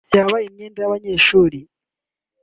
[0.15, 1.59] yaba imyenda y’abanyeshuri